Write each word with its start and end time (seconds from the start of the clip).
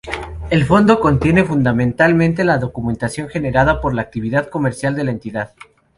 El 0.49 0.65
fondo 0.65 0.99
contiene 0.99 1.43
fundamentalmente 1.43 2.43
la 2.43 2.57
documentación 2.57 3.29
generada 3.29 3.79
por 3.81 3.93
la 3.93 4.01
actividad 4.01 4.49
comercial 4.49 4.95
de 4.95 5.03
la 5.03 5.11
entidad. 5.11 5.51